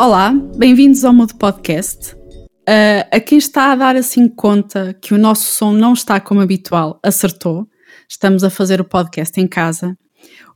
[0.00, 2.14] Olá, bem-vindos ao Mudo Podcast.
[2.14, 6.40] Uh, a quem está a dar assim conta que o nosso som não está como
[6.40, 7.68] habitual, acertou.
[8.08, 9.94] Estamos a fazer o podcast em casa.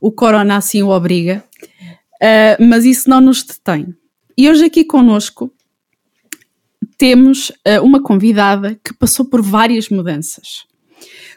[0.01, 3.93] O corona assim o obriga, uh, mas isso não nos detém.
[4.35, 5.53] E hoje aqui conosco
[6.97, 10.65] temos uh, uma convidada que passou por várias mudanças.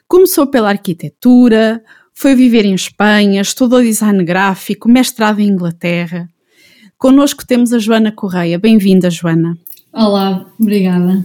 [0.08, 1.84] Começou pela arquitetura,
[2.14, 6.26] foi viver em Espanha, estudou design gráfico, mestrado em Inglaterra.
[6.98, 8.58] Conosco temos a Joana Correia.
[8.58, 9.56] Bem-vinda, Joana.
[9.92, 11.24] Olá, obrigada.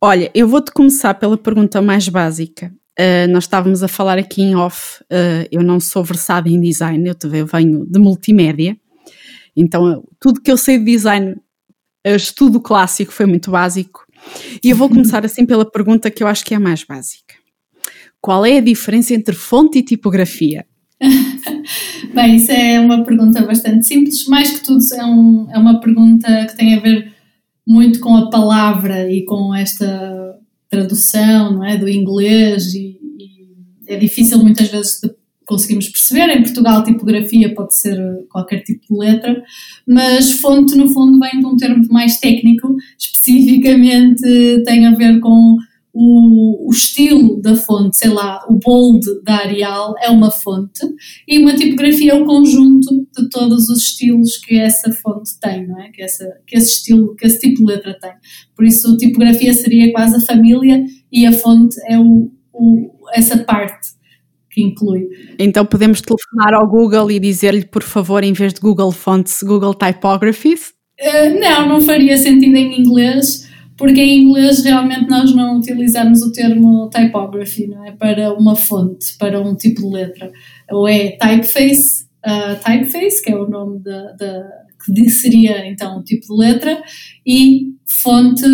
[0.00, 2.72] Olha, eu vou-te começar pela pergunta mais básica.
[2.96, 7.08] Uh, nós estávamos a falar aqui em off, uh, eu não sou versada em design,
[7.08, 8.76] eu, eu venho de multimédia,
[9.56, 11.34] então tudo que eu sei de design,
[12.04, 14.06] estudo clássico foi muito básico.
[14.62, 17.34] E eu vou começar assim pela pergunta que eu acho que é a mais básica.
[18.20, 20.64] Qual é a diferença entre fonte e tipografia?
[22.14, 24.26] Bem, isso é uma pergunta bastante simples.
[24.26, 27.12] Mais que tudo, é, um, é uma pergunta que tem a ver
[27.66, 33.48] muito com a palavra e com esta tradução não é, do inglês e, e
[33.86, 35.10] é difícil muitas vezes de
[35.90, 36.30] perceber.
[36.30, 37.98] Em Portugal, tipografia pode ser
[38.30, 39.42] qualquer tipo de letra,
[39.86, 44.22] mas fonte, no fundo, vem de um termo mais técnico, especificamente
[44.64, 45.58] tem a ver com
[45.92, 50.80] o, o, estilo da fonte, sei lá, o bold da Arial é uma fonte
[51.28, 55.78] e uma tipografia é o conjunto de todos os estilos que essa fonte tem, não
[55.78, 55.90] é?
[55.90, 58.12] Que, essa, que esse estilo, que esse tipo de letra tem.
[58.56, 63.88] Por isso, tipografia seria quase a família e a fonte é o, o essa parte
[64.50, 65.08] que inclui.
[65.38, 69.74] Então podemos telefonar ao Google e dizer-lhe, por favor, em vez de Google Fonts, Google
[69.74, 70.72] Typographies?
[71.00, 73.50] Uh, não, não faria sentido em inglês
[73.82, 77.90] porque em inglês realmente nós não utilizamos o termo typography, não é?
[77.90, 80.30] Para uma fonte, para um tipo de letra.
[80.70, 84.44] Ou é typeface, uh, typeface, que é o nome da, da
[84.84, 86.80] que seria então o tipo de letra,
[87.26, 88.44] e fonte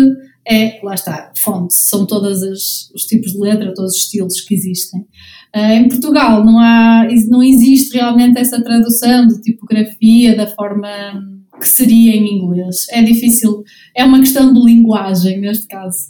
[0.47, 5.01] é, lá está, fonte, são todos os tipos de letra, todos os estilos que existem.
[5.55, 10.89] Uh, em Portugal não, há, não existe realmente essa tradução de tipografia da forma
[11.59, 12.87] que seria em inglês.
[12.91, 13.63] É difícil,
[13.95, 16.09] é uma questão de linguagem neste caso.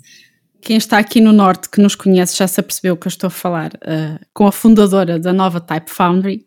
[0.62, 3.32] Quem está aqui no Norte que nos conhece já se apercebeu que eu estou a
[3.32, 6.46] falar uh, com a fundadora da nova Type Foundry,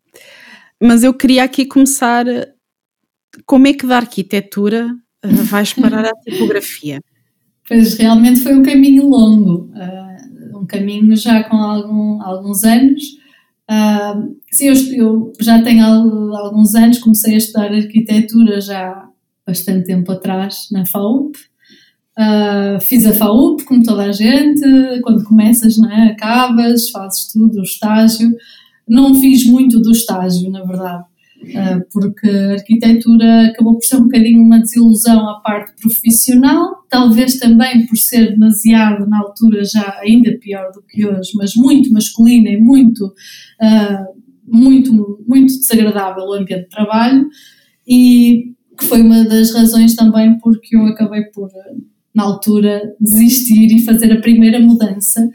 [0.81, 2.27] mas eu queria aqui começar
[3.47, 4.89] como é que da arquitetura
[5.25, 7.01] uh, vais parar a tipografia?
[7.67, 13.03] Pois realmente foi um caminho longo, uh, um caminho já com algum, alguns anos,
[13.71, 15.85] Uh, sim, eu, eu, já tenho
[16.35, 19.09] alguns anos, comecei a estudar arquitetura já
[19.47, 21.37] bastante tempo atrás na FAUP.
[22.19, 24.61] Uh, fiz a FAUP, como toda a gente,
[25.03, 28.35] quando começas, né, acabas, fazes tudo, o estágio.
[28.87, 31.05] Não fiz muito do estágio, na verdade.
[31.57, 37.39] Ah, porque a arquitetura acabou por ser um bocadinho uma desilusão à parte profissional, talvez
[37.39, 42.49] também por ser demasiado, na altura já ainda pior do que hoje, mas muito masculina
[42.49, 47.29] e muito, uh, muito, muito desagradável o ambiente de trabalho,
[47.87, 51.51] e que foi uma das razões também porque eu acabei por,
[52.15, 55.29] na altura, desistir e fazer a primeira mudança,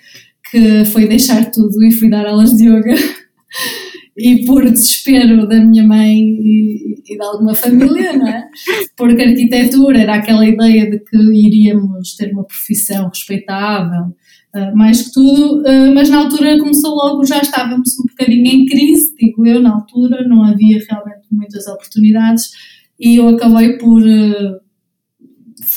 [0.49, 2.95] que foi deixar tudo e fui dar aulas de yoga.
[4.17, 8.49] e por desespero da minha mãe e, e de alguma família, não é?
[8.97, 14.15] Porque arquitetura era aquela ideia de que iríamos ter uma profissão respeitável,
[14.55, 18.65] uh, mais que tudo, uh, mas na altura começou logo, já estávamos um bocadinho em
[18.65, 22.49] crise, digo eu, na altura, não havia realmente muitas oportunidades
[22.99, 24.59] e eu acabei por uh,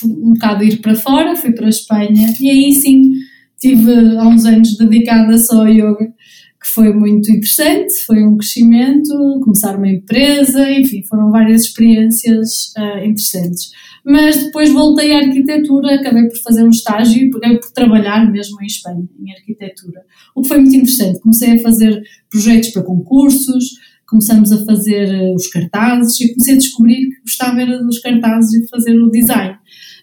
[0.07, 3.11] um bocado ir para fora, fui para a Espanha e aí sim
[3.59, 6.11] tive há uns anos dedicada só ao yoga
[6.61, 12.99] que foi muito interessante, foi um crescimento, começar uma empresa, enfim, foram várias experiências uh,
[12.99, 13.71] interessantes.
[14.05, 18.61] Mas depois voltei à arquitetura, acabei por fazer um estágio e acabei por trabalhar mesmo
[18.63, 20.03] em Espanha, em arquitetura.
[20.35, 23.65] O que foi muito interessante, comecei a fazer projetos para concursos,
[24.07, 28.53] começamos a fazer uh, os cartazes e comecei a descobrir que gostava era dos cartazes
[28.53, 29.57] e de fazer o design.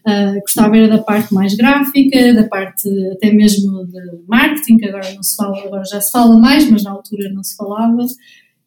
[0.06, 5.14] Uh, gostava era da parte mais gráfica, da parte até mesmo de marketing, que agora
[5.14, 8.06] não se fala, agora já se fala mais, mas na altura não se falava.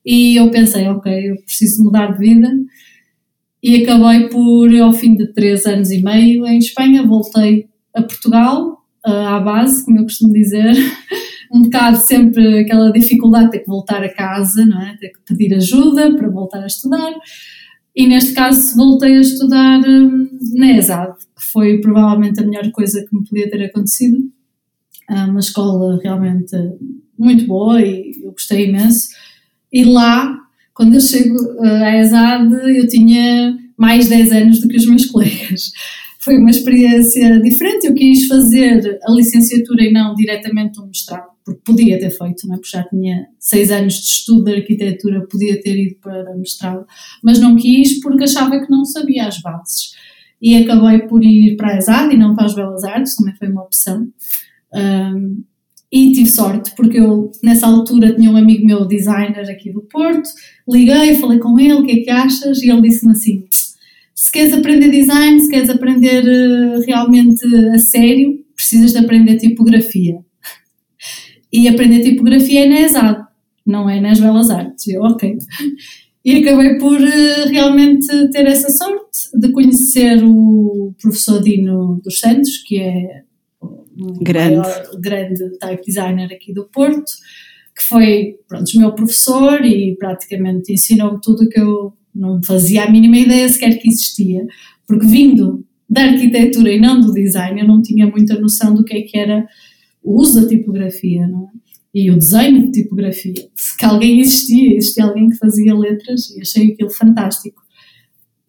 [0.04, 2.48] E eu pensei, ok, eu preciso mudar de vida.
[3.62, 8.78] E acabei por, ao fim de três anos e meio em Espanha, voltei a Portugal,
[9.06, 10.74] uh, à base, como eu costumo dizer.
[11.52, 14.96] um bocado sempre aquela dificuldade de ter que voltar a casa, não é?
[14.98, 17.12] Ter que pedir ajuda para voltar a estudar.
[17.94, 23.04] E neste caso voltei a estudar hum, na ESAD, que foi provavelmente a melhor coisa
[23.04, 24.30] que me podia ter acontecido.
[25.08, 26.56] É uma escola realmente
[27.18, 29.08] muito boa e eu gostei imenso.
[29.72, 30.38] E lá,
[30.72, 35.06] quando eu chego eh, à ESAD, eu tinha mais 10 anos do que os meus
[35.10, 35.72] colegas.
[36.20, 37.86] Foi uma experiência diferente.
[37.86, 42.54] Eu quis fazer a licenciatura e não diretamente um mestrado, porque podia ter feito, não
[42.54, 42.58] é?
[42.58, 46.86] porque já tinha 6 anos de estudo de arquitetura, podia ter ido para mestrado,
[47.22, 49.92] mas não quis porque achava que não sabia as bases.
[50.40, 53.48] E acabei por ir para a ESAD e não para as Belas Artes, também foi
[53.48, 54.08] uma opção.
[54.72, 55.42] Um,
[55.92, 60.28] e tive sorte, porque eu nessa altura tinha um amigo meu designer aqui do Porto,
[60.68, 62.62] liguei, falei com ele, o que é que achas?
[62.62, 63.44] E ele disse-me assim:
[64.14, 67.44] se queres aprender design, se queres aprender uh, realmente
[67.74, 70.20] a sério, precisas de aprender tipografia.
[71.52, 73.24] E aprender tipografia é na ESAD,
[73.66, 74.86] não é nas Belas Artes.
[74.88, 75.36] Eu, ok.
[76.24, 82.58] E acabei por uh, realmente ter essa sorte de conhecer o professor Dino dos Santos,
[82.66, 83.22] que é
[84.20, 84.56] grande.
[84.56, 87.10] Maior, grande type designer aqui do Porto,
[87.76, 92.90] que foi, pronto, meu professor e praticamente ensinou-me tudo o que eu não fazia a
[92.90, 94.44] mínima ideia sequer que existia,
[94.86, 98.96] porque vindo da arquitetura e não do design, eu não tinha muita noção do que
[98.96, 99.46] é que era
[100.02, 101.50] o uso da tipografia, não é?
[101.92, 103.34] E o desenho de tipografia.
[103.78, 107.60] Que alguém existia, existia alguém que fazia letras e achei aquilo fantástico.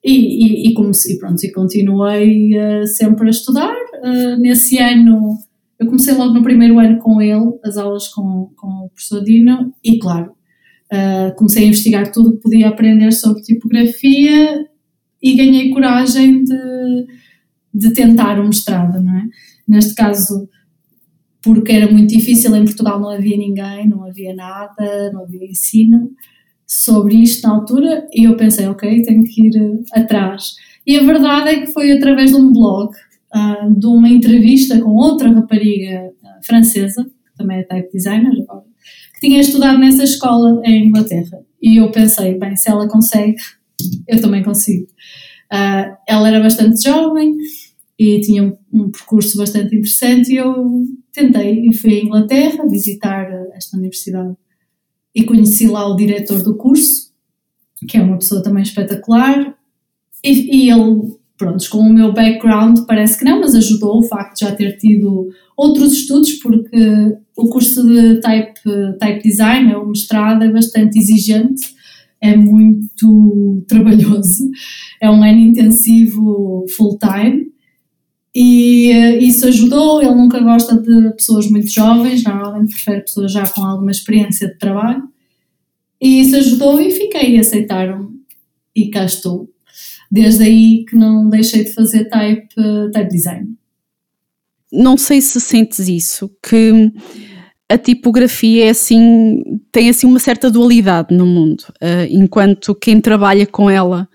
[0.03, 3.75] E, e, e, comecei, pronto, e continuei uh, sempre a estudar.
[4.03, 5.37] Uh, nesse ano,
[5.79, 9.73] eu comecei logo no primeiro ano com ele, as aulas com, com o professor Dino,
[9.83, 10.31] e claro,
[10.91, 14.67] uh, comecei a investigar tudo que podia aprender sobre tipografia
[15.21, 17.05] e ganhei coragem de,
[17.73, 19.23] de tentar o mestrado, não é?
[19.67, 20.49] Neste caso,
[21.43, 26.11] porque era muito difícil, em Portugal não havia ninguém, não havia nada, não havia ensino
[26.67, 30.53] sobre isto na altura e eu pensei, ok, tenho que ir uh, atrás.
[30.87, 32.93] E a verdade é que foi através de um blog,
[33.35, 38.63] uh, de uma entrevista com outra rapariga uh, francesa, que também é type designer agora,
[39.15, 41.39] que tinha estudado nessa escola em Inglaterra.
[41.61, 43.35] E eu pensei, bem, se ela consegue,
[44.07, 44.87] eu também consigo.
[46.07, 47.35] ela era bastante jovem
[47.99, 53.77] e tinha um percurso bastante interessante e eu tentei e fui à Inglaterra visitar esta
[53.77, 54.35] universidade
[55.13, 57.11] e conheci lá o diretor do curso,
[57.87, 59.55] que é uma pessoa também espetacular,
[60.23, 64.39] e, e ele, pronto, com o meu background parece que não, mas ajudou o facto
[64.39, 68.61] de já ter tido outros estudos, porque o curso de type,
[68.99, 71.61] type design, o mestrado, é bastante exigente,
[72.21, 74.49] é muito trabalhoso,
[75.01, 77.50] é um ano intensivo full time,
[78.33, 80.01] e uh, isso ajudou.
[80.01, 84.57] Ele nunca gosta de pessoas muito jovens, normalmente prefere pessoas já com alguma experiência de
[84.57, 85.03] trabalho.
[86.01, 88.11] E isso ajudou e fiquei, aceitaram
[88.75, 89.49] e cá estou.
[90.09, 92.55] Desde aí que não deixei de fazer type,
[92.91, 93.55] type design.
[94.71, 96.91] Não sei se sentes isso, que
[97.69, 103.45] a tipografia é assim, tem assim uma certa dualidade no mundo, uh, enquanto quem trabalha
[103.45, 104.07] com ela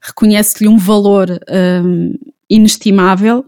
[0.00, 1.28] reconhece-lhe um valor
[1.84, 2.12] um,
[2.48, 3.44] inestimável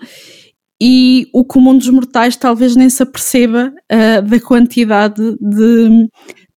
[0.81, 6.08] e o comum dos mortais talvez nem se aperceba uh, da quantidade de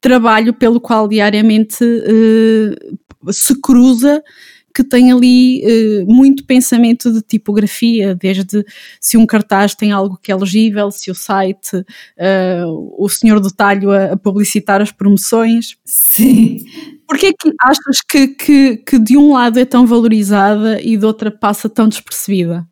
[0.01, 4.23] trabalho pelo qual diariamente uh, se cruza
[4.79, 8.65] que tem ali uh, muito pensamento de tipografia, desde
[9.01, 13.51] se um cartaz tem algo que é legível, se o site, uh, o senhor do
[13.51, 15.77] talho a, a, publicitar as promoções.
[15.85, 16.65] Sim.
[17.09, 21.05] Porquê é que achas que, que, que de um lado é tão valorizada e de
[21.05, 22.65] outra passa tão despercebida?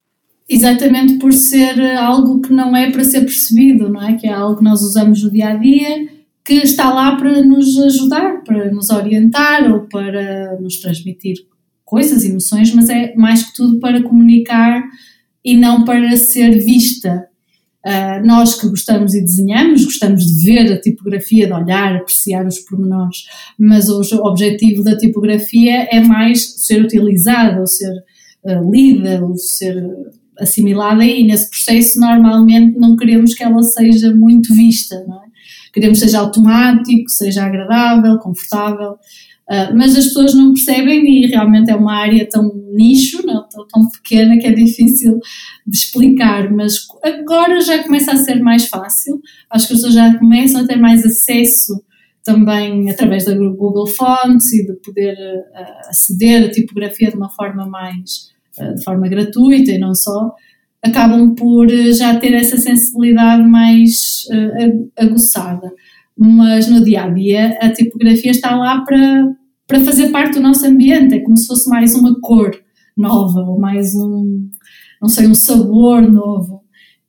[0.48, 4.14] Exatamente por ser algo que não é para ser percebido, não é?
[4.14, 6.08] Que é algo que nós usamos no dia a dia,
[6.44, 11.38] que está lá para nos ajudar, para nos orientar ou para nos transmitir
[11.86, 14.82] coisas, emoções, mas é mais que tudo para comunicar
[15.42, 17.28] e não para ser vista.
[17.86, 22.58] Uh, nós que gostamos e desenhamos, gostamos de ver a tipografia, de olhar, apreciar os
[22.58, 23.18] pormenores,
[23.56, 27.92] mas o objetivo da tipografia é mais ser utilizada, ou ser
[28.44, 29.80] uh, lida, ou ser
[30.40, 35.26] assimilada e nesse processo normalmente não queremos que ela seja muito vista, não é?
[35.72, 38.96] Queremos que seja automático, seja agradável, confortável
[39.48, 43.64] Uh, mas as pessoas não percebem e realmente é uma área tão nicho, não, tão,
[43.68, 45.20] tão, pequena que é difícil
[45.64, 50.18] de explicar, mas agora já começa a ser mais fácil, acho que as pessoas já
[50.18, 51.80] começam a ter mais acesso
[52.24, 57.66] também através da Google Fonts e de poder uh, aceder à tipografia de uma forma
[57.66, 60.34] mais, uh, de forma gratuita e não só,
[60.82, 64.26] acabam por já ter essa sensibilidade mais
[64.96, 65.72] aguçada
[66.16, 69.34] mas no dia a dia a tipografia está lá para,
[69.66, 72.50] para fazer parte do nosso ambiente, é como se fosse mais uma cor
[72.96, 74.48] nova ou mais um,
[75.00, 76.64] não sei, um sabor novo.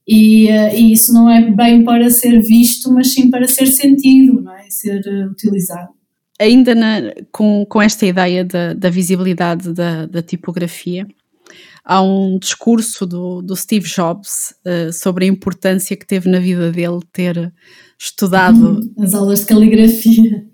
[0.07, 4.41] E, uh, e isso não é bem para ser visto, mas sim para ser sentido,
[4.41, 4.69] não é?
[4.69, 5.89] ser uh, utilizado.
[6.39, 11.05] ainda na, com, com esta ideia da, da visibilidade da, da tipografia,
[11.83, 16.71] há um discurso do, do Steve Jobs uh, sobre a importância que teve na vida
[16.71, 17.53] dele ter
[17.99, 18.79] estudado.
[18.79, 20.45] Hum, as aulas de caligrafia.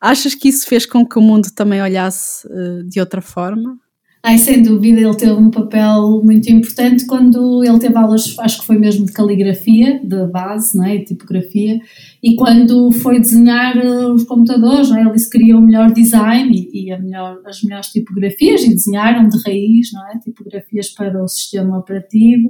[0.00, 3.78] Achas que isso fez com que o mundo também olhasse uh, de outra forma?
[4.26, 8.66] Ai, sem dúvida, ele teve um papel muito importante quando ele teve aulas, acho que
[8.66, 10.96] foi mesmo de caligrafia, de base, não é?
[10.96, 11.78] de tipografia,
[12.22, 15.02] e quando foi desenhar eh, os computadores, não é?
[15.02, 19.28] ele disse que queria o melhor design e, e melhor, as melhores tipografias, e desenharam
[19.28, 20.18] de raiz, não é?
[20.18, 22.48] tipografias para o sistema operativo,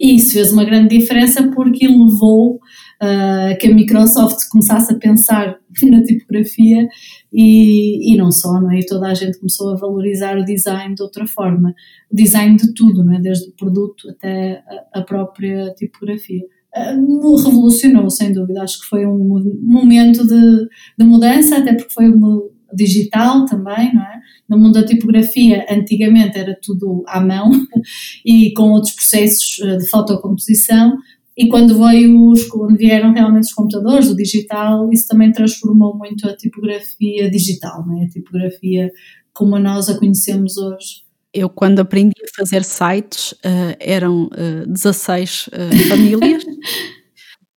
[0.00, 2.58] e isso fez uma grande diferença porque levou
[3.02, 6.88] uh, que a Microsoft começasse a pensar na tipografia
[7.32, 8.78] e, e não só, não é?
[8.78, 11.74] E toda a gente começou a valorizar o design de outra forma.
[12.10, 13.20] O design de tudo, não é?
[13.20, 14.62] Desde o produto até
[14.94, 16.42] a, a própria tipografia.
[16.74, 18.62] Uh, revolucionou, sem dúvida.
[18.62, 20.68] Acho que foi um momento de,
[20.98, 24.20] de mudança, até porque foi um digital também, não é?
[24.48, 27.50] No mundo da tipografia, antigamente era tudo à mão
[28.24, 30.96] e com outros processos ah, de fotocomposição.
[31.36, 36.28] E quando veio os, quando vieram realmente os computadores, o digital, isso também transformou muito
[36.28, 38.04] a tipografia digital, né?
[38.04, 38.90] a tipografia
[39.32, 41.02] como nós a conhecemos hoje.
[41.32, 46.44] Eu, quando aprendi a fazer sites, uh, eram uh, 16 uh, famílias,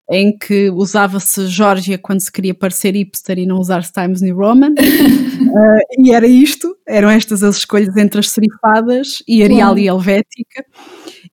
[0.10, 4.72] em que usava-se Georgia quando se queria parecer hipster e não usar Times New Roman.
[4.72, 10.64] uh, e era isto, eram estas as escolhas entre as serifadas e Arial e Helvética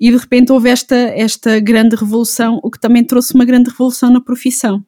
[0.01, 4.11] e de repente houve esta, esta grande revolução, o que também trouxe uma grande revolução
[4.11, 4.85] na profissão.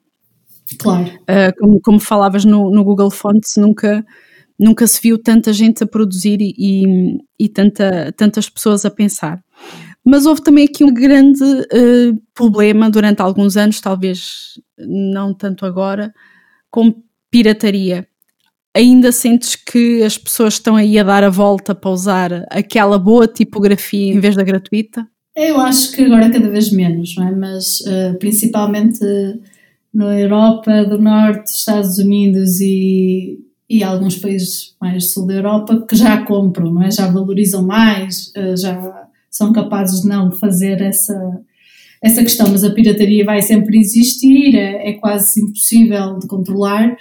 [0.78, 1.04] Claro.
[1.04, 4.04] Uh, como, como, falavas no, no, Google Fonts, nunca,
[4.58, 9.40] nunca se viu tanta gente a produzir e, e, e tanta, tantas pessoas a pensar.
[10.04, 16.12] Mas houve também aqui um grande uh, problema durante alguns anos, talvez não tanto agora,
[16.70, 16.94] com
[17.30, 18.06] pirataria.
[18.76, 23.26] Ainda sentes que as pessoas estão aí a dar a volta para usar aquela boa
[23.26, 25.06] tipografia em vez da gratuita?
[25.34, 27.30] Eu acho que agora cada vez menos, não é?
[27.34, 29.00] Mas uh, principalmente
[29.92, 33.38] na Europa do Norte, Estados Unidos e,
[33.70, 36.90] e alguns países mais sul da Europa que já compram, não é?
[36.90, 39.03] Já valorizam mais, uh, já
[39.36, 41.14] são capazes de não fazer essa
[42.02, 46.94] essa questão, mas a pirataria vai sempre existir, é, é quase impossível de controlar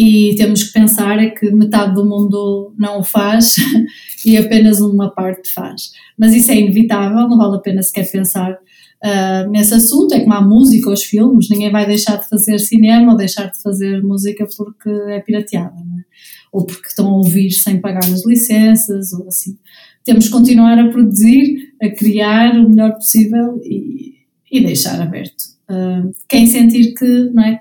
[0.00, 3.56] e temos que pensar é que metade do mundo não o faz
[4.24, 5.90] e apenas uma parte faz.
[6.16, 10.14] Mas isso é inevitável, não vale a pena sequer pensar uh, nesse assunto.
[10.14, 13.60] É como a música, os filmes, ninguém vai deixar de fazer cinema ou deixar de
[13.60, 16.04] fazer música porque é pirateada, é?
[16.52, 19.58] ou porque estão a ouvir sem pagar as licenças, ou assim.
[20.04, 24.16] Temos que continuar a produzir, a criar o melhor possível e,
[24.50, 25.42] e deixar aberto.
[25.70, 27.60] Uh, quem sentir que, não é,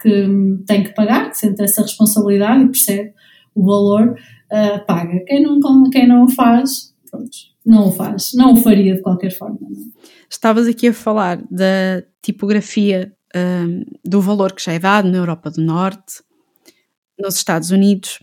[0.00, 0.26] que
[0.66, 3.12] tem que pagar, que sente essa responsabilidade e percebe
[3.54, 5.24] o valor, uh, paga.
[5.26, 7.30] Quem não, quem não o faz, pronto,
[7.64, 9.58] não o faz, não o faria de qualquer forma.
[9.62, 10.06] É?
[10.30, 15.50] Estavas aqui a falar da tipografia um, do valor que já é dado na Europa
[15.50, 16.22] do Norte,
[17.18, 18.20] nos Estados Unidos,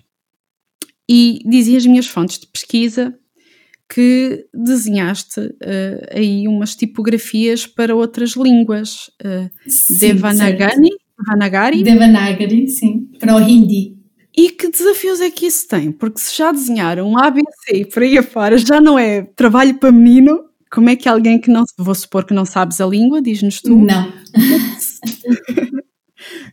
[1.10, 3.18] e dizia as minhas fontes de pesquisa
[3.94, 9.12] que desenhaste uh, aí umas tipografias para outras línguas.
[9.24, 9.50] Uh,
[10.00, 11.84] Devanagari, Devanagari?
[11.84, 13.96] Devanagari, sim, para o Hindi.
[14.36, 15.92] E que desafios é que isso tem?
[15.92, 20.40] Porque se já desenharam um ABC por aí afora já não é trabalho para menino,
[20.72, 23.78] como é que alguém que não, vou supor que não sabes a língua, diz-nos tu?
[23.78, 24.12] Não.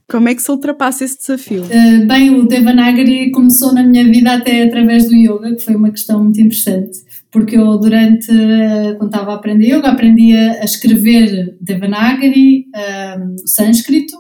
[0.09, 1.62] Como é que se ultrapassa esse desafio?
[1.62, 5.90] Uh, bem, o Devanagari começou na minha vida até através do yoga, que foi uma
[5.90, 6.99] questão muito interessante,
[7.30, 12.66] porque eu durante, uh, quando estava a aprender yoga, aprendia a escrever Devanagari,
[13.18, 14.16] um, sânscrito,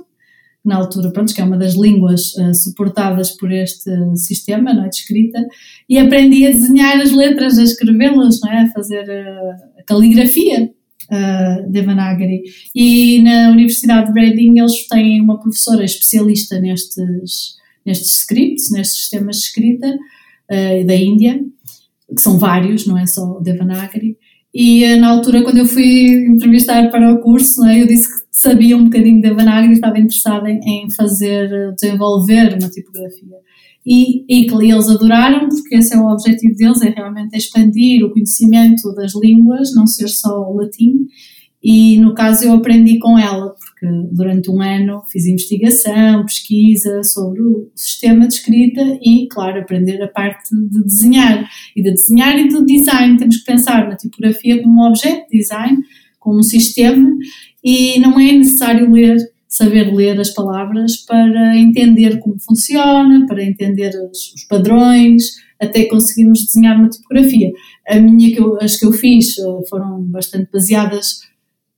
[0.64, 4.88] na altura, pronto, que é uma das línguas uh, suportadas por este sistema não é,
[4.88, 5.46] de escrita,
[5.88, 10.70] e aprendi a desenhar as letras, a escrevê-las, é, a fazer uh, a caligrafia
[11.10, 12.42] uh, Devanagari.
[12.74, 19.36] E na Universidade de Reading eles têm uma professora especialista nestes, nestes scripts, nestes sistemas
[19.36, 21.40] de escrita uh, da Índia,
[22.14, 24.16] que são vários, não é só o Devanagari,
[24.52, 28.76] e na altura, quando eu fui entrevistar para o curso, é, eu disse que sabia
[28.76, 33.36] um bocadinho de Vanagri e estava interessada em fazer, desenvolver uma tipografia.
[33.86, 38.10] E, e que eles adoraram, porque esse é o objetivo deles, é realmente expandir o
[38.10, 41.06] conhecimento das línguas, não ser só o latim,
[41.62, 47.40] e no caso eu aprendi com ela, porque durante um ano fiz investigação, pesquisa sobre
[47.40, 51.48] o sistema de escrita e, claro, aprender a parte de desenhar.
[51.74, 53.16] E de desenhar e de design.
[53.16, 55.78] Temos que pensar na tipografia como um objeto de design,
[56.18, 57.08] como um sistema,
[57.64, 59.16] e não é necessário ler
[59.48, 65.24] saber ler as palavras para entender como funciona, para entender os, os padrões,
[65.60, 67.50] até conseguirmos desenhar uma tipografia.
[67.88, 71.22] A minha, que eu, as que eu fiz eh, foram bastante baseadas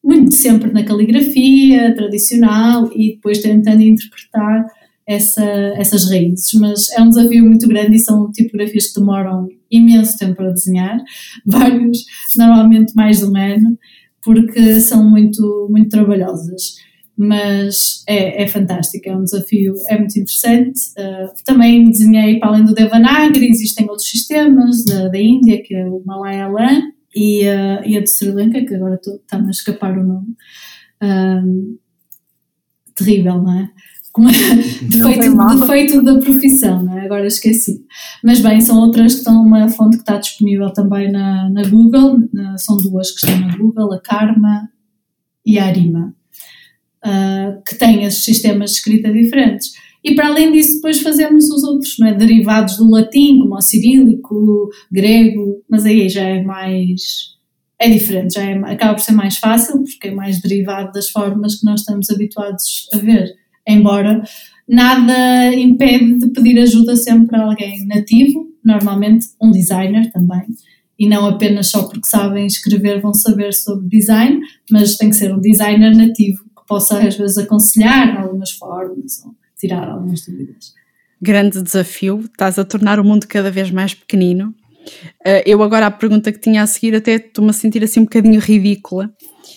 [0.02, 4.66] muito sempre na caligrafia tradicional e depois tentando interpretar
[5.06, 5.44] essa,
[5.76, 10.42] essas raízes, mas é um desafio muito grande e são tipografias que demoram imenso tempo
[10.42, 10.98] a desenhar,
[11.46, 12.04] vários,
[12.36, 13.78] normalmente mais de um ano,
[14.24, 16.76] porque são muito, muito trabalhosas.
[17.16, 20.80] Mas é, é fantástico, é um desafio, é muito interessante.
[20.98, 25.86] Uh, também desenhei para além do Devanagari, existem outros sistemas da, da Índia, que é
[25.86, 30.04] o Malayalam, e, uh, e a de Sri Lanka, que agora está-me a escapar o
[30.04, 30.36] nome.
[31.02, 31.78] Uh,
[32.94, 33.70] terrível, não é?
[34.12, 37.06] como é defeito, defeito da profissão, não é?
[37.06, 37.84] agora esqueci.
[38.22, 42.18] Mas bem, são outras que estão, uma fonte que está disponível também na, na Google,
[42.32, 44.68] na, são duas que estão na Google, a Karma
[45.44, 46.14] e a Arima,
[47.04, 49.72] uh, que têm esses sistemas de escrita diferentes.
[50.04, 52.14] E para além disso, depois fazemos os outros, não é?
[52.14, 57.32] derivados do latim, como o cirílico, grego, mas aí já é mais.
[57.78, 61.60] é diferente, já é, acaba por ser mais fácil, porque é mais derivado das formas
[61.60, 64.22] que nós estamos habituados a ver embora
[64.68, 70.42] nada impede de pedir ajuda sempre a alguém nativo, normalmente um designer também,
[70.98, 74.40] e não apenas só porque sabem escrever vão saber sobre design,
[74.70, 79.34] mas tem que ser um designer nativo que possa às vezes aconselhar algumas formas ou
[79.62, 80.74] tirar algumas dúvidas.
[81.20, 84.52] Grande desafio, estás a tornar o mundo cada vez mais pequenino.
[85.24, 88.04] Uh, eu agora a pergunta que tinha a seguir até estou-me a sentir assim um
[88.04, 89.06] bocadinho ridícula,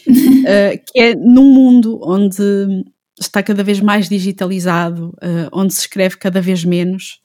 [0.08, 2.44] uh, que é num mundo onde
[3.20, 7.20] está cada vez mais digitalizado, uh, onde se escreve cada vez menos.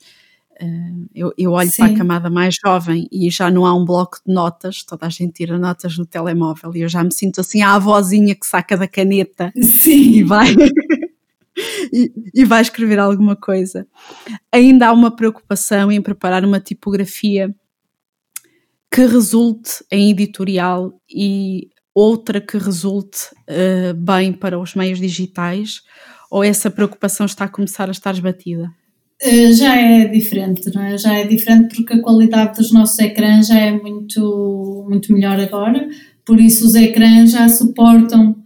[1.15, 1.85] Eu, eu, olho Sim.
[1.85, 5.09] para a camada mais jovem e já não há um bloco de notas, toda a
[5.09, 8.77] gente tira notas no telemóvel e eu já me sinto assim a avózinha que saca
[8.77, 10.17] da caneta Sim.
[10.17, 10.55] e vai.
[11.93, 13.87] e, e vai escrever alguma coisa.
[14.53, 17.55] Ainda há uma preocupação em preparar uma tipografia
[18.93, 25.83] que resulte em editorial e outra que resulte uh, bem para os meios digitais?
[26.31, 28.71] Ou essa preocupação está a começar a estar esbatida?
[29.23, 30.99] Uh, já é diferente, não é?
[30.99, 35.89] Já é diferente porque a qualidade dos nossos ecrãs já é muito, muito melhor agora,
[36.25, 38.37] por isso os ecrãs já suportam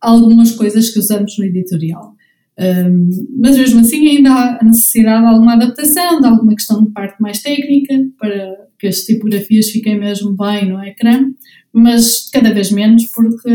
[0.00, 2.13] algumas coisas que usamos no editorial.
[2.56, 6.90] Um, mas mesmo assim ainda há a necessidade de alguma adaptação, de alguma questão de
[6.92, 11.32] parte mais técnica para que as tipografias fiquem mesmo bem no ecrã,
[11.72, 13.50] mas cada vez menos porque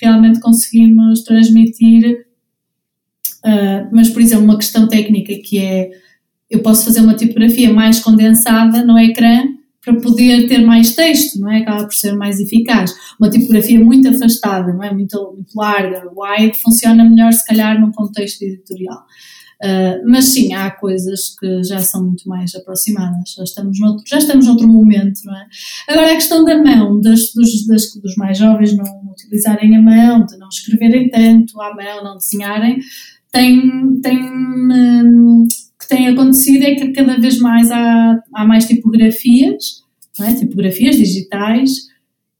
[0.00, 2.26] realmente conseguimos transmitir.
[3.44, 5.90] Uh, mas, por exemplo, uma questão técnica que é
[6.50, 9.42] eu posso fazer uma tipografia mais condensada no ecrã
[9.84, 11.58] para poder ter mais texto, não é?
[11.58, 12.94] Acaba por ser mais eficaz.
[13.18, 14.92] Uma tipografia muito afastada, não é?
[14.92, 19.04] Muito, muito larga, wide, funciona melhor se calhar num contexto editorial.
[19.62, 24.18] Uh, mas sim, há coisas que já são muito mais aproximadas, já estamos noutro, já
[24.18, 25.46] estamos noutro momento, não é?
[25.88, 30.26] Agora a questão da mão, das, dos, das, dos mais jovens não utilizarem a mão,
[30.26, 32.80] de não escreverem tanto à mão, não desenharem,
[33.30, 34.18] tem, tem,
[35.92, 39.82] tem acontecido é que cada vez mais há, há mais tipografias,
[40.20, 40.34] é?
[40.34, 41.70] tipografias digitais,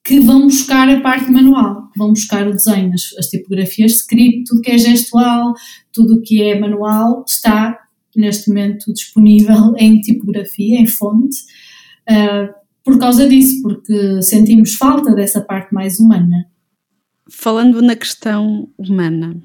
[0.02, 4.62] que vão buscar a parte manual, vão buscar o desenho, as, as tipografias, script, tudo
[4.62, 5.52] que é gestual,
[5.92, 7.78] tudo o que é manual está
[8.16, 11.36] neste momento disponível em tipografia, em fonte,
[12.10, 16.46] uh, por causa disso, porque sentimos falta dessa parte mais humana.
[17.30, 19.40] Falando na questão humana,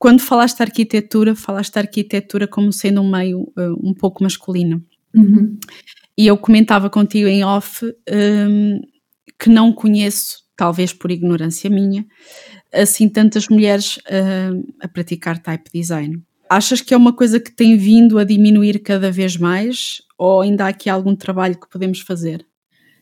[0.00, 4.82] quando falaste de arquitetura, falaste de arquitetura como sendo um meio uh, um pouco masculino.
[5.14, 5.58] Uhum.
[6.16, 8.80] E eu comentava contigo em off um,
[9.38, 12.06] que não conheço, talvez por ignorância minha,
[12.72, 16.22] assim tantas mulheres uh, a praticar type design.
[16.48, 20.64] Achas que é uma coisa que tem vindo a diminuir cada vez mais ou ainda
[20.64, 22.46] há aqui algum trabalho que podemos fazer?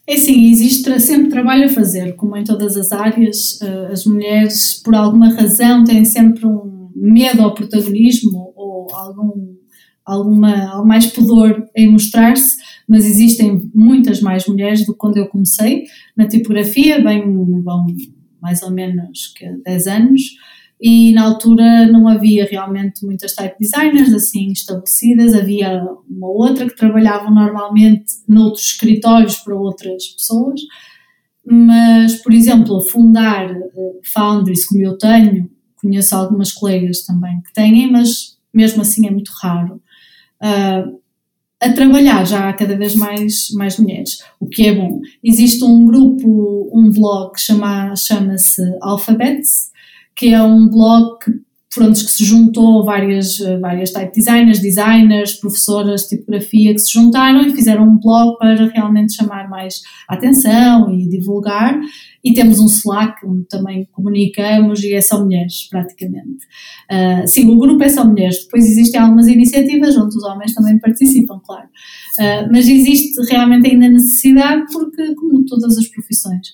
[0.04, 3.60] É sim, existe sempre trabalho a fazer, como em todas as áreas.
[3.60, 9.54] Uh, as mulheres, por alguma razão, têm sempre um medo ao protagonismo ou algum,
[10.04, 12.56] alguma, mais pudor em mostrar-se,
[12.88, 15.84] mas existem muitas mais mulheres do que quando eu comecei
[16.16, 17.22] na tipografia, bem,
[17.62, 17.86] bom,
[18.40, 20.22] mais ou menos que 10 anos,
[20.80, 26.76] e na altura não havia realmente muitas type designers assim estabelecidas, havia uma outra que
[26.76, 30.60] trabalhavam normalmente noutros escritórios para outras pessoas,
[31.44, 37.90] mas, por exemplo, fundar uh, foundries como eu tenho, conheço algumas colegas também que têm,
[37.90, 39.80] mas mesmo assim é muito raro.
[40.42, 40.98] Uh,
[41.60, 45.00] a trabalhar já há cada vez mais, mais mulheres, o que é bom.
[45.22, 49.72] Existe um grupo, um blog que chama, chama-se Alphabets,
[50.14, 51.32] que é um blog que
[51.74, 57.42] pronto, que se juntou várias, várias type designers, designers, professoras de tipografia que se juntaram
[57.42, 61.78] e fizeram um blog para realmente chamar mais atenção e divulgar.
[62.24, 66.44] E temos um Slack onde também comunicamos e é só mulheres, praticamente.
[66.90, 68.44] Uh, sim, o grupo é só mulheres.
[68.44, 71.68] Depois existem algumas iniciativas onde os homens também participam, claro.
[72.18, 76.48] Uh, mas existe realmente ainda necessidade porque, como todas as profissões,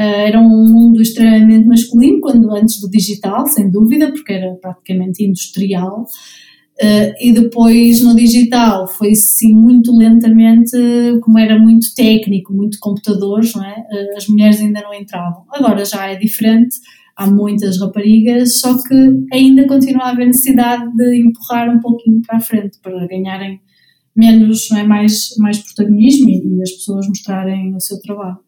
[0.00, 6.06] era um mundo extremamente masculino, quando antes do digital, sem dúvida, porque era praticamente industrial.
[6.80, 10.70] Uh, e depois no digital foi sim muito lentamente,
[11.22, 13.74] como era muito técnico, muito computadores, não é?
[13.74, 15.42] Uh, as mulheres ainda não entravam.
[15.52, 16.76] Agora já é diferente,
[17.16, 18.94] há muitas raparigas, só que
[19.32, 23.60] ainda continua a haver necessidade de empurrar um pouquinho para a frente para ganharem
[24.14, 24.84] menos, não é?
[24.84, 28.38] mais, mais protagonismo e, e as pessoas mostrarem o seu trabalho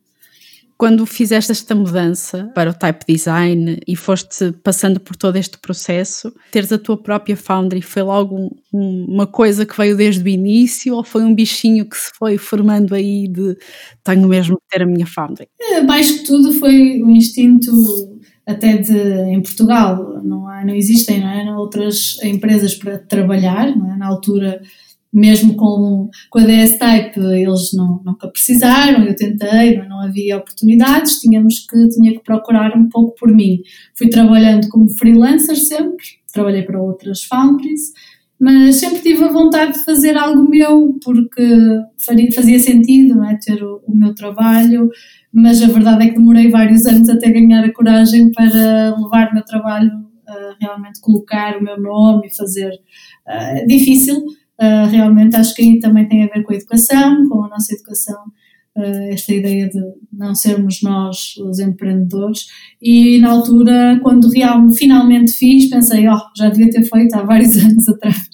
[0.81, 6.33] quando fizeste esta mudança para o type design e foste passando por todo este processo,
[6.51, 10.95] teres a tua própria foundry foi logo um, uma coisa que veio desde o início
[10.95, 13.59] ou foi um bichinho que se foi formando aí de
[14.03, 15.49] tenho mesmo que ter a minha foundry?
[15.61, 17.71] É, mais que tudo foi o instinto
[18.47, 21.59] até de em Portugal não, há, não existem não é?
[21.59, 23.97] outras empresas para trabalhar é?
[23.99, 24.62] na altura
[25.12, 30.37] mesmo com, com a DS Type eles não, nunca precisaram, eu tentei, não, não havia
[30.37, 33.61] oportunidades, tínhamos que, tinha que procurar um pouco por mim.
[33.96, 37.92] Fui trabalhando como freelancer sempre, trabalhei para outras foundries,
[38.38, 41.42] mas sempre tive a vontade de fazer algo meu, porque
[42.05, 44.88] faria, fazia sentido não é, ter o, o meu trabalho,
[45.33, 49.35] mas a verdade é que demorei vários anos até ganhar a coragem para levar o
[49.35, 49.90] meu trabalho
[50.27, 52.70] a realmente colocar o meu nome e fazer.
[53.27, 54.25] Uh, difícil,
[54.61, 57.75] Uh, realmente acho que aí também tem a ver com a educação, com a nossa
[57.75, 58.18] educação,
[58.77, 59.81] uh, esta ideia de
[60.12, 62.46] não sermos nós os empreendedores.
[62.81, 67.57] E na altura, quando real, finalmente fiz, pensei, oh, já devia ter feito há vários
[67.62, 68.29] anos atrás.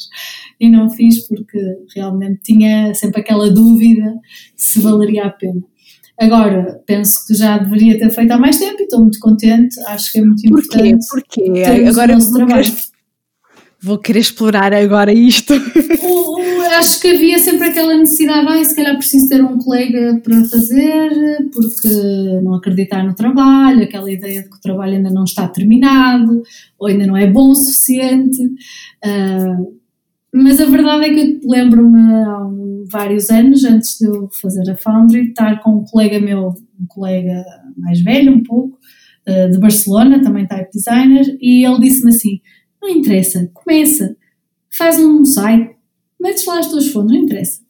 [0.59, 1.59] E não fiz porque
[1.95, 4.15] realmente tinha sempre aquela dúvida
[4.57, 5.63] se valeria a pena.
[6.19, 10.11] Agora, penso que já deveria ter feito há mais tempo e estou muito contente, acho
[10.11, 11.07] que é muito importante.
[11.11, 11.45] Porquê?
[11.45, 11.89] Porquê?
[11.89, 12.73] Agora vou querer,
[13.83, 15.55] vou querer explorar agora isto.
[16.77, 21.49] acho que havia sempre aquela necessidade, ah, se calhar preciso ter um colega para fazer,
[21.53, 21.89] porque
[22.43, 26.43] não acreditar no trabalho, aquela ideia de que o trabalho ainda não está terminado,
[26.79, 28.43] ou ainda não é bom o suficiente.
[29.05, 29.77] Uh,
[30.33, 32.47] mas a verdade é que eu lembro-me há
[32.91, 37.45] vários anos, antes de eu fazer a Foundry, estar com um colega meu, um colega
[37.77, 38.79] mais velho um pouco,
[39.29, 42.41] uh, de Barcelona, também type designer, e ele disse-me assim,
[42.87, 44.17] não interessa, começa,
[44.77, 45.75] faz um site,
[46.21, 47.61] metes lá as tuas fontes, não interessa.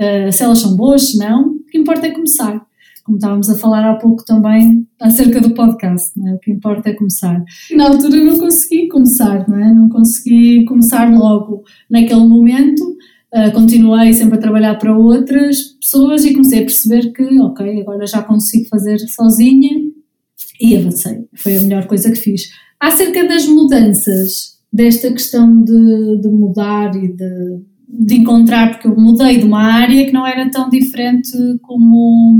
[0.00, 2.64] Uh, se elas são boas, se não, o que importa é começar.
[3.04, 6.34] Como estávamos a falar há pouco também acerca do podcast, é?
[6.34, 7.42] o que importa é começar.
[7.76, 9.72] Na altura não consegui começar, não, é?
[9.72, 12.82] não consegui começar logo naquele momento.
[13.32, 18.06] Uh, continuei sempre a trabalhar para outras pessoas e comecei a perceber que, ok, agora
[18.06, 19.70] já consigo fazer sozinha
[20.60, 21.26] e avancei.
[21.34, 22.48] Foi a melhor coisa que fiz.
[22.86, 29.38] Acerca das mudanças, desta questão de, de mudar e de de encontrar, porque eu mudei
[29.38, 31.30] de uma área que não era tão diferente
[31.62, 32.38] como.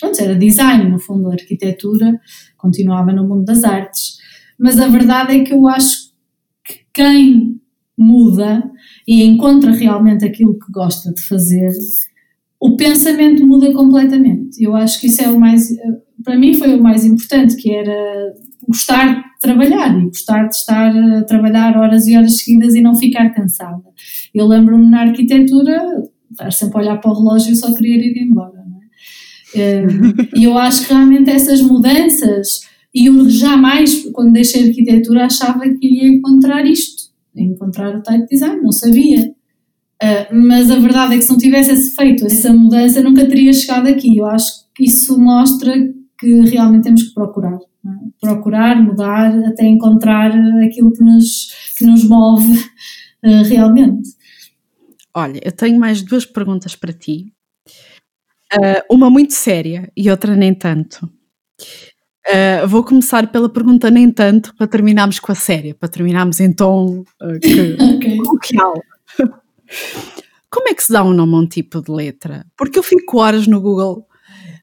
[0.00, 2.20] Pronto, era design, no fundo, arquitetura,
[2.56, 4.16] continuava no mundo das artes.
[4.58, 6.12] Mas a verdade é que eu acho
[6.64, 7.60] que quem
[7.96, 8.70] muda
[9.06, 11.70] e encontra realmente aquilo que gosta de fazer,
[12.60, 14.62] o pensamento muda completamente.
[14.62, 15.68] Eu acho que isso é o mais.
[16.24, 18.32] Para mim, foi o mais importante, que era
[18.66, 22.94] gostar de trabalhar e gostar de estar a trabalhar horas e horas seguidas e não
[22.94, 23.82] ficar cansada.
[24.34, 25.80] Eu lembro-me na arquitetura,
[26.30, 28.58] estar sempre a olhar para o relógio e só querer ir embora.
[29.54, 29.60] É?
[29.60, 29.86] Eh,
[30.36, 32.60] e eu acho que realmente essas mudanças,
[32.94, 38.26] e eu jamais, quando deixei a arquitetura, achava que ia encontrar isto, encontrar o type
[38.26, 39.32] design, não sabia.
[40.00, 43.88] Uh, mas a verdade é que se não tivesse feito essa mudança, nunca teria chegado
[43.88, 44.16] aqui.
[44.16, 45.74] Eu acho que isso mostra
[46.18, 47.54] que realmente temos que procurar.
[47.54, 47.90] É?
[48.20, 50.32] Procurar, mudar, até encontrar
[50.64, 52.58] aquilo que nos, que nos move
[53.24, 54.10] uh, realmente.
[55.14, 57.32] Olha, eu tenho mais duas perguntas para ti.
[58.52, 61.08] Uh, uma muito séria e outra nem tanto.
[62.26, 66.52] Uh, vou começar pela pergunta nem tanto, para terminarmos com a séria, para terminarmos em
[66.52, 68.16] tom uh, que, okay.
[68.18, 68.74] coloquial.
[70.50, 72.46] Como é que se dá um nome a um tipo de letra?
[72.56, 74.07] Porque eu fico horas no Google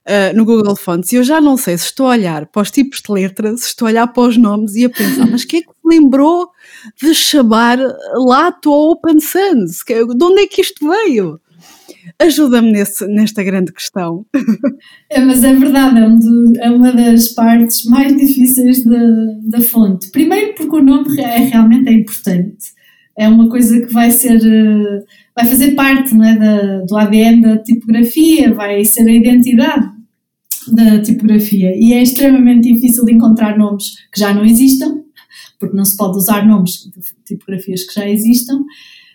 [0.06, 2.70] uh, no Google Fonts e eu já não sei se estou a olhar para os
[2.70, 5.60] tipos de letras, se estou a olhar para os nomes e a pensar, mas quem
[5.60, 6.48] é que se lembrou
[7.00, 7.78] de chamar
[8.14, 9.82] Lato ou Open Sans?
[9.86, 11.40] De onde é que isto veio?
[12.18, 12.72] Ajuda-me
[13.08, 14.24] nesta grande questão.
[15.10, 18.98] É, mas é verdade, é, um do, é uma das partes mais difíceis da,
[19.42, 20.10] da fonte.
[20.10, 22.74] Primeiro porque o nome é, realmente é importante.
[23.16, 25.04] É uma coisa que vai ser, eh,
[25.36, 29.86] vai fazer parte não é, da, do ADN da tipografia, vai ser a identidade
[30.72, 31.72] da tipografia.
[31.76, 35.02] E é extremamente difícil de encontrar nomes que já não existam,
[35.60, 38.64] porque não se pode usar nomes de tipografias que já existam.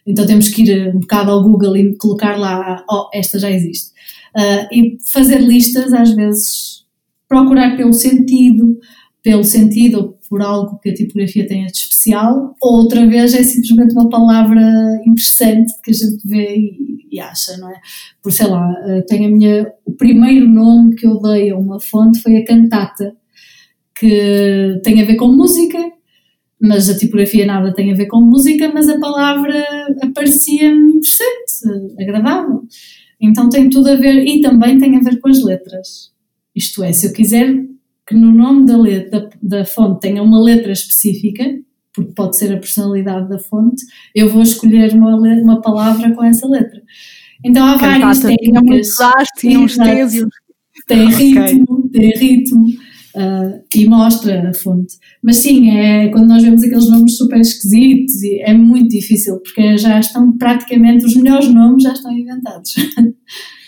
[0.06, 3.92] Então temos que ir um bocado ao Google e colocar lá, oh, esta já existe.
[4.38, 6.86] Uh, e fazer listas, às vezes,
[7.28, 8.78] procurar pelo sentido,
[9.24, 13.44] pelo sentido ou por algo que a tipografia tenha de especial, ou outra vez é
[13.44, 14.62] simplesmente uma palavra
[15.06, 17.80] interessante que a gente vê e, e acha, não é?
[18.24, 21.80] Por sei lá, uh, tenho a minha, o primeiro nome que eu dei a uma
[21.80, 23.16] fonte foi a cantata,
[24.00, 25.78] que tem a ver com música
[26.62, 29.66] mas a tipografia nada tem a ver com música, mas a palavra
[30.04, 32.62] aparecia-me interessante, agradável.
[33.20, 36.12] Então tem tudo a ver, e também tem a ver com as letras.
[36.56, 37.66] Isto é, se eu quiser
[38.12, 41.44] que no nome da, letra, da, da fonte tenha uma letra específica,
[41.94, 46.48] porque pode ser a personalidade da fonte, eu vou escolher uma, uma palavra com essa
[46.48, 46.82] letra.
[47.44, 48.88] Então há várias técnicas.
[49.38, 49.76] Tinha uns
[50.88, 51.90] Tem ritmo, okay.
[51.92, 52.66] tem ritmo
[53.16, 54.96] uh, e mostra a fonte.
[55.24, 60.00] Mas sim, é quando nós vemos aqueles nomes super esquisitos, é muito difícil, porque já
[60.00, 62.74] estão praticamente, os melhores nomes já estão inventados.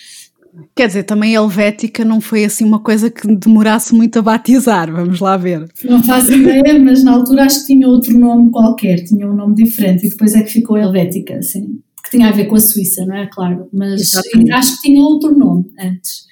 [0.75, 4.91] Quer dizer, também a Helvética não foi assim uma coisa que demorasse muito a batizar,
[4.91, 5.67] vamos lá ver.
[5.83, 9.55] Não faço ideia, mas na altura acho que tinha outro nome qualquer, tinha um nome
[9.55, 13.05] diferente e depois é que ficou Helvética, assim, que tinha a ver com a Suíça,
[13.05, 13.27] não é?
[13.31, 14.51] Claro, mas Exatamente.
[14.51, 16.31] acho que tinha outro nome antes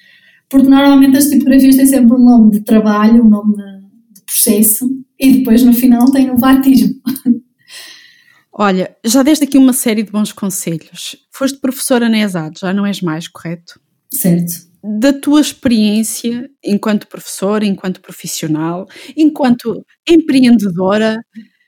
[0.52, 4.86] porque normalmente as tipografias têm sempre um nome de trabalho, um nome de processo
[5.18, 7.00] e depois no final tem o batismo.
[8.52, 11.16] Olha, já deste aqui uma série de bons conselhos.
[11.30, 13.80] Foste professora na ESAD, já não és mais, correto?
[14.12, 14.52] Certo.
[15.00, 21.18] Da tua experiência enquanto professora, enquanto profissional, enquanto empreendedora,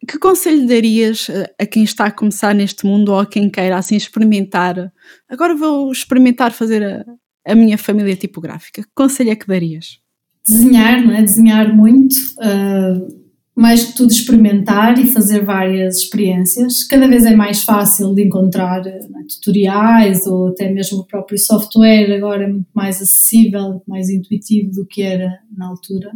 [0.07, 1.29] que conselho darias
[1.59, 4.93] a quem está a começar neste mundo ou a quem queira assim experimentar?
[5.29, 7.05] Agora vou experimentar fazer a,
[7.53, 8.83] a minha família tipográfica.
[8.83, 9.99] Que conselho é que darias?
[10.47, 11.23] Desenhar, não é?
[11.23, 13.24] Desenhar muito, uh,
[13.57, 16.83] mais que tudo experimentar e fazer várias experiências.
[16.85, 18.99] Cada vez é mais fácil de encontrar é?
[19.29, 24.85] tutoriais ou até mesmo o próprio software agora é muito mais acessível, mais intuitivo do
[24.85, 26.11] que era na altura.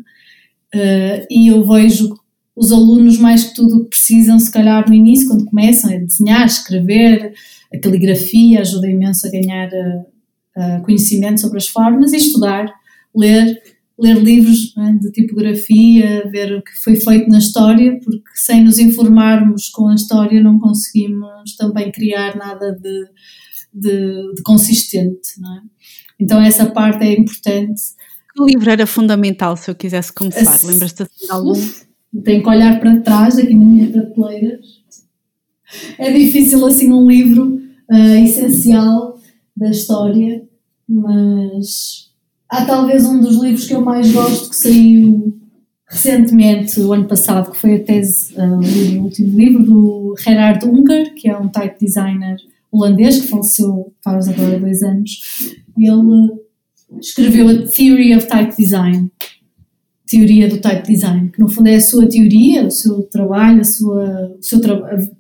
[0.74, 2.12] Uh, e eu vejo
[2.57, 7.33] os alunos mais que tudo precisam, se calhar no início, quando começam, é desenhar, escrever,
[7.72, 10.01] a caligrafia ajuda imenso a ganhar uh,
[10.57, 12.68] uh, conhecimento sobre as formas e estudar,
[13.14, 13.62] ler,
[13.99, 18.79] ler livros é, de tipografia, ver o que foi feito na história, porque sem nos
[18.79, 23.05] informarmos com a história não conseguimos também criar nada de,
[23.73, 25.31] de, de consistente.
[25.41, 25.61] É?
[26.21, 27.81] Então essa parte é importante.
[28.37, 30.65] Que livro era fundamental se eu quisesse começar?
[30.65, 31.55] Lembras-te de algum?
[32.25, 34.65] Tenho que olhar para trás aqui nas minhas prateleiras.
[35.99, 39.19] É difícil assim um livro uh, essencial
[39.57, 40.49] da história
[40.89, 42.08] mas
[42.49, 45.35] há talvez um dos livros que eu mais gosto que saiu
[45.89, 51.15] recentemente, o ano passado, que foi a tese, uh, o último livro do Gerard Unger,
[51.15, 52.37] que é um type designer
[52.71, 55.11] holandês que faleceu faz agora dois anos.
[55.77, 56.33] Ele
[57.01, 59.11] escreveu a Theory of Type Design,
[60.07, 63.65] teoria do type design, que no fundo é a sua teoria, o seu trabalho, a
[63.65, 64.59] sua o seu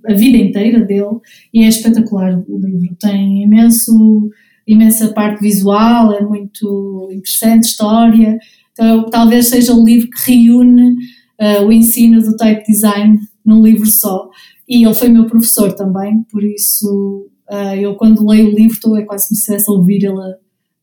[0.06, 1.18] a vida inteira dele,
[1.52, 2.96] e é espetacular o livro.
[2.98, 4.30] Tem imenso
[4.68, 8.38] imensa parte visual, é muito interessante, história.
[8.72, 10.92] Então, talvez seja o livro que reúne
[11.40, 14.28] uh, o ensino do type design num livro só.
[14.68, 18.96] E ele foi meu professor também, por isso uh, eu quando leio o livro estou
[18.96, 20.20] é quase como se estivesse a ouvir ele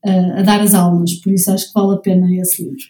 [0.04, 2.84] a, a, dar as aulas, por isso acho que vale a pena esse livro.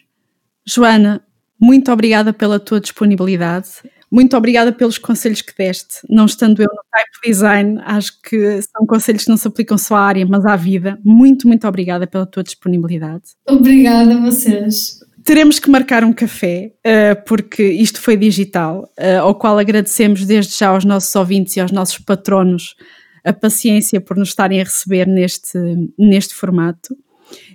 [0.66, 1.22] Joana,
[1.60, 3.68] muito obrigada pela tua disponibilidade.
[4.16, 5.98] Muito obrigada pelos conselhos que deste.
[6.08, 9.94] Não estando eu no type design, acho que são conselhos que não se aplicam só
[9.94, 10.98] à área, mas à vida.
[11.04, 13.24] Muito, muito obrigada pela tua disponibilidade.
[13.46, 15.00] Obrigada a vocês.
[15.22, 20.56] Teremos que marcar um café, uh, porque isto foi digital, uh, ao qual agradecemos desde
[20.56, 22.74] já aos nossos ouvintes e aos nossos patronos
[23.22, 25.58] a paciência por nos estarem a receber neste,
[25.98, 26.96] neste formato.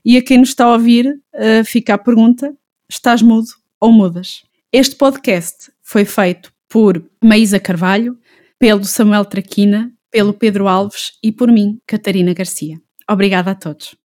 [0.06, 2.54] E a quem nos está a ouvir, uh, fica a pergunta:
[2.88, 3.48] estás mudo
[3.80, 4.44] ou mudas?
[4.72, 8.18] Este podcast foi feito por Maísa Carvalho,
[8.58, 12.80] pelo Samuel Traquina, pelo Pedro Alves e por mim, Catarina Garcia.
[13.10, 14.01] Obrigada a todos.